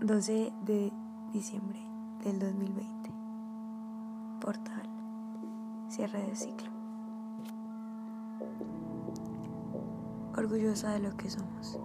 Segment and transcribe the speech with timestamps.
[0.00, 0.92] 12 de
[1.32, 1.80] diciembre
[2.22, 3.10] del 2020.
[4.40, 4.88] Portal.
[5.88, 6.70] Cierre de ciclo.
[10.36, 11.80] Orgullosa de lo que somos.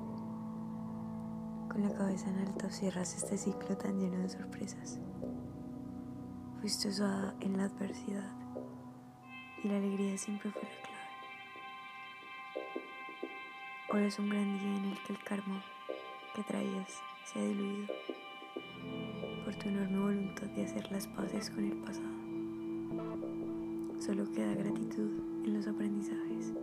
[1.71, 4.99] Con la cabeza en alto cierras este ciclo tan lleno de sorpresas.
[6.61, 8.31] Fuiste usada en la adversidad
[9.63, 10.93] y la alegría siempre fue la clave.
[13.91, 15.63] Hoy es un gran día en el que el karma
[16.35, 17.93] que traías se ha diluido
[19.45, 22.07] por tu enorme voluntad de hacer las paces con el pasado.
[23.99, 25.11] Solo queda gratitud
[25.45, 26.53] en los aprendizajes,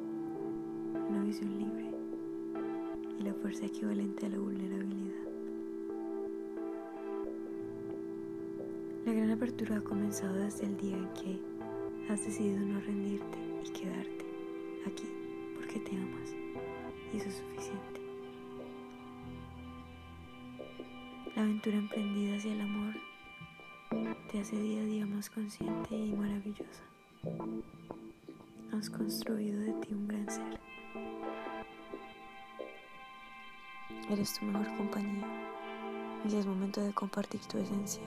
[1.09, 1.91] una visión libre
[3.19, 5.15] y la fuerza equivalente a la vulnerabilidad.
[9.07, 11.41] La gran apertura ha comenzado desde el día en que
[12.13, 14.25] has decidido no rendirte y quedarte
[14.87, 15.07] aquí
[15.55, 16.35] porque te amas
[17.13, 18.00] y eso es suficiente.
[21.41, 22.95] La aventura emprendida hacia el amor
[24.31, 26.83] te hace día a día más consciente y maravillosa.
[28.75, 30.61] Has construido de ti un gran ser.
[34.11, 35.27] Eres tu mejor compañía
[36.31, 38.03] y es momento de compartir tu esencia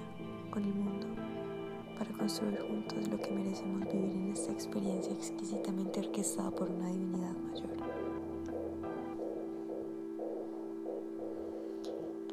[0.51, 1.07] con el mundo
[1.97, 7.33] para construir juntos lo que merecemos vivir en esta experiencia exquisitamente orquestada por una divinidad
[7.35, 7.72] mayor.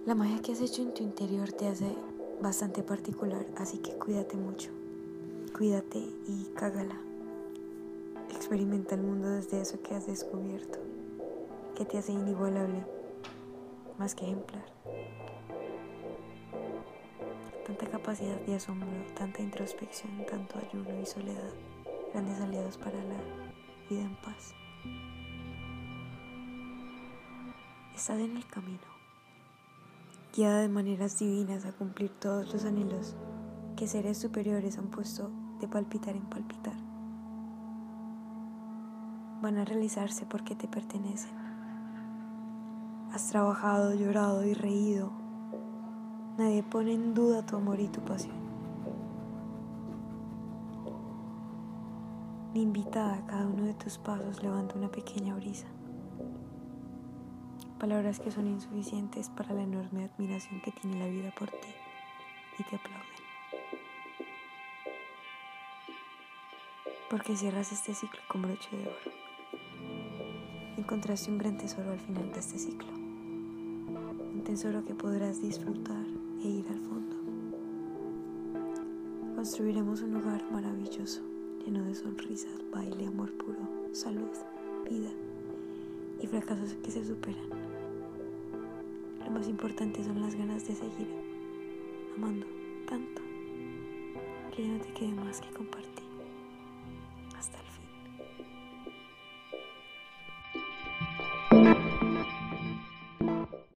[0.07, 1.95] La magia que has hecho en tu interior te hace
[2.41, 4.71] bastante particular, así que cuídate mucho.
[5.55, 6.99] Cuídate y cágala.
[8.35, 10.79] Experimenta el mundo desde eso que has descubierto,
[11.77, 12.83] que te hace inigualable,
[13.99, 14.65] más que ejemplar.
[17.67, 21.53] Tanta capacidad de asombro, tanta introspección, tanto ayuno y soledad,
[22.15, 23.21] grandes aliados para la
[23.91, 24.55] vida en paz.
[27.95, 28.90] Estás en el camino
[30.35, 33.17] guiada de maneras divinas a cumplir todos los anhelos
[33.77, 35.31] que seres superiores han puesto
[35.61, 36.75] de palpitar en palpitar.
[39.43, 41.33] Van a realizarse porque te pertenecen.
[43.13, 45.11] Has trabajado, llorado y reído.
[46.39, 48.39] Nadie pone en duda tu amor y tu pasión.
[52.55, 55.67] Ni invitada a cada uno de tus pasos levanta una pequeña brisa
[57.81, 61.69] palabras que son insuficientes para la enorme admiración que tiene la vida por ti
[62.59, 63.07] y te aplauden.
[67.09, 69.13] Porque cierras este ciclo con broche de oro.
[70.77, 72.93] Encontraste un gran tesoro al final de este ciclo.
[72.93, 76.05] Un tesoro que podrás disfrutar
[76.45, 77.17] e ir al fondo.
[79.37, 81.23] Construiremos un hogar maravilloso,
[81.65, 83.59] lleno de sonrisas, baile, amor puro,
[83.93, 84.29] salud,
[84.89, 85.11] vida
[86.21, 87.70] y fracasos que se superan.
[89.31, 91.07] Lo más importante son las ganas de seguir
[92.17, 92.45] amando
[92.89, 93.23] tanto
[94.51, 96.10] que ya no te quede más que compartir.